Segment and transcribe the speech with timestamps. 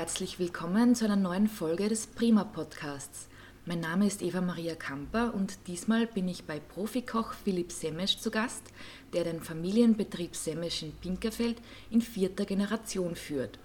[0.00, 3.28] herzlich willkommen zu einer neuen Folge des Prima Podcasts.
[3.66, 8.30] Mein Name ist Eva Maria Kamper und diesmal bin ich bei Profikoch Philipp Semesch zu
[8.30, 8.62] Gast,
[9.12, 11.60] der den Familienbetrieb Semesch in Pinkerfeld
[11.90, 13.58] in vierter Generation führt.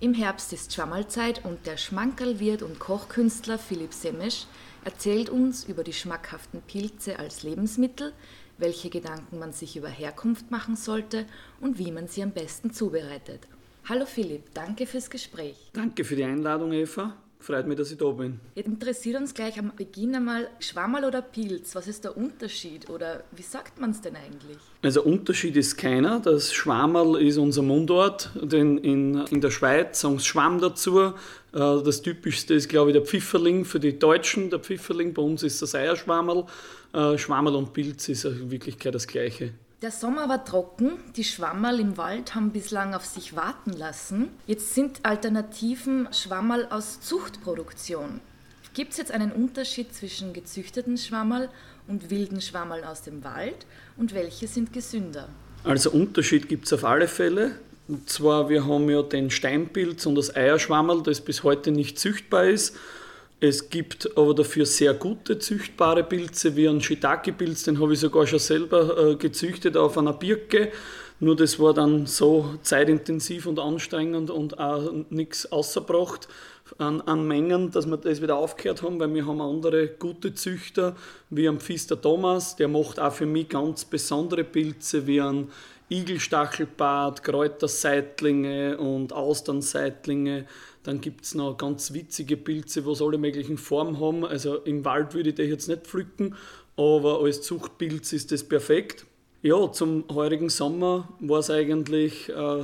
[0.00, 4.46] Im Herbst ist Schwammerlzeit und der Schmankerlwirt und Kochkünstler Philipp Semesch
[4.84, 8.14] erzählt uns über die schmackhaften Pilze als Lebensmittel,
[8.58, 11.24] welche Gedanken man sich über Herkunft machen sollte
[11.60, 13.46] und wie man sie am besten zubereitet.
[13.88, 15.56] Hallo Philipp, danke fürs Gespräch.
[15.72, 17.16] Danke für die Einladung, Eva.
[17.40, 18.38] Freut mich, dass ich da bin.
[18.54, 21.74] Jetzt interessiert uns gleich am Beginn einmal Schwammerl oder Pilz.
[21.74, 24.58] Was ist der Unterschied oder wie sagt man es denn eigentlich?
[24.82, 26.20] Also Unterschied ist keiner.
[26.20, 28.30] Das Schwammerl ist unser Mundort.
[28.34, 30.98] Denn in, in der Schweiz sagen Schwamm dazu.
[31.00, 31.12] Äh,
[31.52, 34.50] das typischste ist, glaube ich, der Pfifferling für die Deutschen.
[34.50, 36.44] Der Pfifferling, bei uns ist das Eierschwammerl.
[36.92, 39.54] Äh, Schwammerl und Pilz ist in Wirklichkeit das Gleiche.
[39.80, 44.30] Der Sommer war trocken, die Schwammerl im Wald haben bislang auf sich warten lassen.
[44.48, 48.20] Jetzt sind Alternativen Schwammerl aus Zuchtproduktion.
[48.74, 51.48] Gibt es jetzt einen Unterschied zwischen gezüchteten Schwammerl
[51.86, 55.28] und wilden Schwammerl aus dem Wald und welche sind gesünder?
[55.62, 57.52] Also Unterschied gibt es auf alle Fälle.
[57.86, 62.46] Und zwar, wir haben ja den Steinpilz und das Eierschwammerl, das bis heute nicht züchtbar
[62.46, 62.74] ist.
[63.40, 68.26] Es gibt aber dafür sehr gute züchtbare Pilze, wie ein Shiitake-Pilz, den habe ich sogar
[68.26, 70.72] schon selber äh, gezüchtet auf einer Birke.
[71.20, 76.26] Nur das war dann so zeitintensiv und anstrengend und auch nichts außerbracht
[76.78, 80.96] an, an, Mengen, dass wir das wieder aufgehört haben, weil wir haben andere gute Züchter,
[81.30, 85.48] wie ein Pfister Thomas, der macht auch für mich ganz besondere Pilze, wie ein
[85.90, 90.46] Igelstachelbart, Kräuterseitlinge und Austernseitlinge.
[90.88, 94.24] Dann gibt es noch ganz witzige Pilze, wo alle möglichen Formen haben.
[94.24, 96.34] Also im Wald würde ich die jetzt nicht pflücken,
[96.78, 99.04] aber als Zuchtpilz ist das perfekt.
[99.42, 102.62] Ja, zum heurigen Sommer war es eigentlich äh,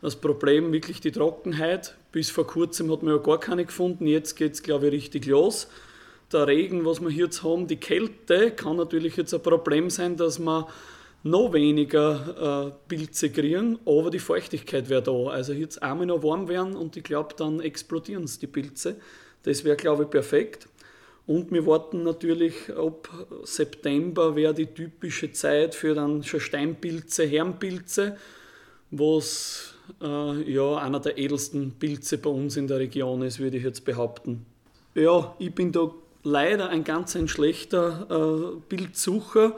[0.00, 1.96] das Problem wirklich die Trockenheit.
[2.12, 4.06] Bis vor kurzem hat man ja gar keine gefunden.
[4.06, 5.66] Jetzt geht es, glaube ich, richtig los.
[6.32, 10.16] Der Regen, was wir hier jetzt haben, die Kälte, kann natürlich jetzt ein Problem sein,
[10.16, 10.66] dass man
[11.22, 15.26] noch weniger äh, Pilze kriegen, aber die Feuchtigkeit wäre da.
[15.28, 18.96] Also jetzt einmal noch warm werden und ich glaube, dann explodieren es die Pilze.
[19.42, 20.68] Das wäre, glaube ich, perfekt.
[21.26, 23.08] Und wir warten natürlich ab
[23.42, 28.16] September wäre die typische Zeit für dann schon Steinpilze, Herrenpilze,
[28.92, 33.64] was äh, ja einer der edelsten Pilze bei uns in der Region ist, würde ich
[33.64, 34.46] jetzt behaupten.
[34.94, 35.90] Ja, ich bin da
[36.22, 39.56] leider ein ganz ein schlechter äh, Bildsucher.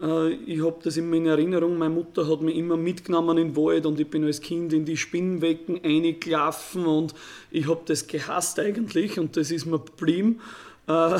[0.00, 3.56] Äh, ich habe das immer in Erinnerung, meine Mutter hat mich immer mitgenommen in den
[3.56, 7.14] Wald und ich bin als Kind in die Spinnwecken eingelaufen und
[7.50, 10.40] ich habe das gehasst eigentlich und das ist mir geblieben.
[10.86, 11.18] Äh,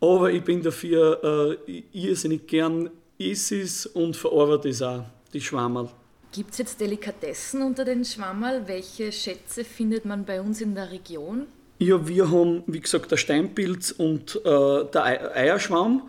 [0.00, 5.88] aber ich bin dafür äh, irrsinnig gern Isis und verarbeite es auch, die Schwammerl.
[6.32, 8.68] Gibt es jetzt Delikatessen unter den Schwammerl?
[8.68, 11.46] Welche Schätze findet man bei uns in der Region?
[11.78, 16.02] Ja, wir haben, wie gesagt, der Steinpilz und äh, der Eierschwamm.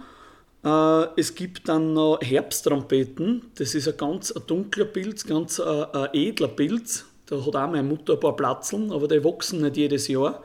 [0.67, 3.51] Äh, es gibt dann noch Herbsttrompeten.
[3.55, 7.05] Das ist ein ganz ein dunkler Pilz, ganz ein, äh, ein edler Pilz.
[7.27, 10.43] Da hat auch meine Mutter ein paar Platzeln, aber die wachsen nicht jedes Jahr.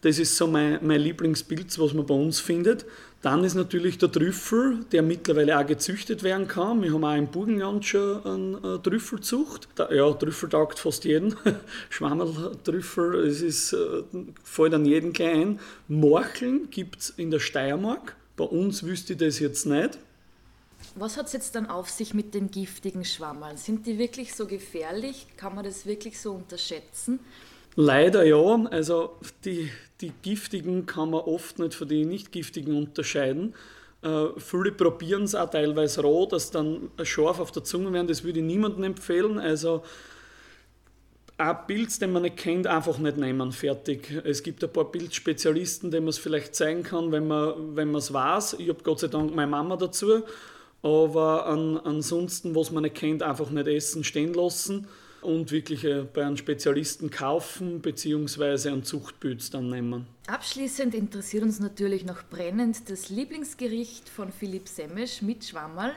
[0.00, 2.86] Das ist so mein, mein Lieblingspilz, was man bei uns findet.
[3.20, 6.82] Dann ist natürlich der Trüffel, der mittlerweile auch gezüchtet werden kann.
[6.82, 9.68] Wir haben auch im Burgenland schon eine Trüffelzucht.
[9.92, 11.36] Ja, Trüffel taugt fast jeden.
[11.90, 14.02] Schwammerltrüffel, es ist, äh,
[14.42, 15.60] fällt an jeden klein.
[15.86, 18.16] Morcheln gibt es in der Steiermark.
[18.36, 19.98] Bei uns wüsste ich das jetzt nicht.
[20.94, 23.56] Was hat es jetzt dann auf sich mit den giftigen Schwammerl?
[23.56, 25.26] Sind die wirklich so gefährlich?
[25.36, 27.20] Kann man das wirklich so unterschätzen?
[27.76, 28.64] Leider ja.
[28.70, 33.54] Also die, die giftigen kann man oft nicht von den nicht giftigen unterscheiden.
[34.02, 38.08] Äh, viele probieren es auch teilweise roh, dass dann scharf auf der Zunge werden.
[38.08, 39.38] Das würde ich niemandem empfehlen.
[39.38, 39.82] Also
[41.50, 44.22] ein Bild, den man nicht kennt, einfach nicht nehmen, fertig.
[44.24, 48.12] Es gibt ein paar Bildspezialisten, denen man es vielleicht zeigen kann, wenn man wenn es
[48.12, 48.56] weiß.
[48.58, 50.22] Ich habe Gott sei Dank meine Mama dazu,
[50.82, 54.86] aber an, ansonsten, was man nicht kennt, einfach nicht essen, stehen lassen
[55.22, 58.68] und wirklich äh, bei einem Spezialisten kaufen bzw.
[58.68, 60.06] einen Zuchtbild dann nehmen.
[60.26, 65.92] Abschließend interessiert uns natürlich noch brennend das Lieblingsgericht von Philipp Semmesch mit Schwammerl.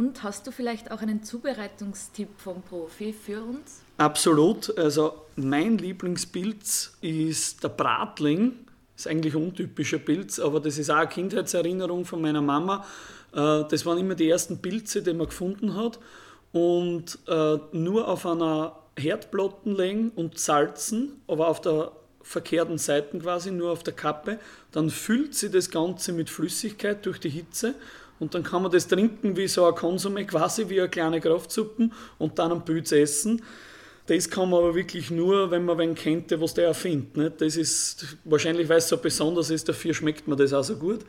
[0.00, 3.82] Und hast du vielleicht auch einen Zubereitungstipp vom Profi für uns?
[3.98, 4.74] Absolut.
[4.78, 8.52] Also mein Lieblingspilz ist der Bratling.
[8.96, 12.86] Ist eigentlich ein untypischer Pilz, aber das ist auch eine Kindheitserinnerung von meiner Mama.
[13.34, 15.98] Äh, das waren immer die ersten Pilze, die man gefunden hat.
[16.52, 21.92] Und äh, nur auf einer Herdplatte legen und salzen, aber auf der
[22.22, 24.38] verkehrten Seite quasi, nur auf der Kappe.
[24.72, 27.74] Dann füllt sie das Ganze mit Flüssigkeit durch die Hitze
[28.20, 31.90] und dann kann man das trinken wie so ein Konsum, quasi wie eine kleine Kraftsuppe
[32.18, 33.42] und dann am Pilz essen.
[34.06, 37.16] Das kann man aber wirklich nur, wenn man wen kennt, was der erfindet.
[37.16, 37.40] Nicht?
[37.40, 41.00] Das ist wahrscheinlich, weil es so besonders ist, dafür schmeckt mir das auch so gut.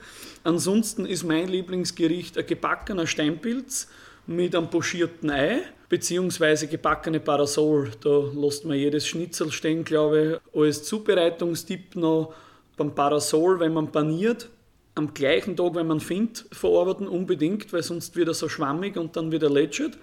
[0.44, 3.88] Ansonsten ist mein Lieblingsgericht ein gebackener Steinpilz
[4.28, 7.92] mit einem pochierten Ei beziehungsweise gebackene Parasol.
[8.02, 10.60] Da lässt man jedes Schnitzel stehen, glaube ich.
[10.62, 12.34] Als Zubereitungstipp noch
[12.78, 14.50] beim Parasol, wenn man paniert,
[15.02, 19.16] am gleichen Tag, wenn man findet, verarbeiten unbedingt, weil sonst wird er so schwammig und
[19.16, 19.98] dann wieder lätschert.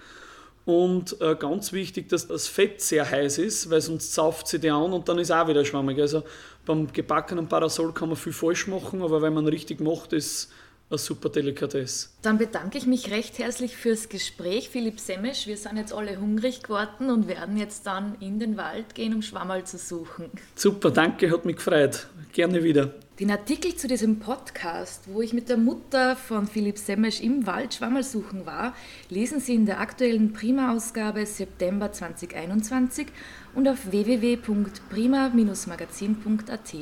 [0.65, 4.69] Und äh, ganz wichtig, dass das Fett sehr heiß ist, weil sonst sauft sie die
[4.69, 5.99] an und dann ist auch wieder schwammig.
[5.99, 6.23] Also
[6.65, 10.51] beim gebackenen Parasol kann man viel falsch machen, aber wenn man richtig macht, ist
[10.89, 12.09] eine super Delikatesse.
[12.21, 15.47] Dann bedanke ich mich recht herzlich fürs Gespräch, Philipp Semesch.
[15.47, 19.21] Wir sind jetzt alle hungrig geworden und werden jetzt dann in den Wald gehen, um
[19.21, 20.29] Schwammerl zu suchen.
[20.55, 22.07] Super, danke, hat mich gefreut.
[22.33, 22.93] Gerne wieder.
[23.19, 27.73] Den Artikel zu diesem Podcast, wo ich mit der Mutter von Philipp Semesch im Wald
[27.73, 28.73] Schwammerl suchen war,
[29.09, 33.07] lesen Sie in der aktuellen Prima-Ausgabe September 2021
[33.55, 36.75] und auf www.prima-magazin.at.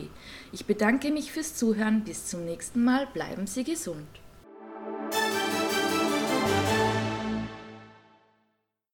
[0.52, 2.04] Ich bedanke mich fürs Zuhören.
[2.04, 3.08] Bis zum nächsten Mal.
[3.08, 4.06] Bleiben Sie gesund.